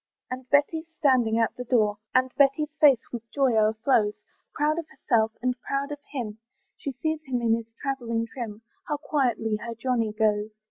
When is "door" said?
1.63-1.99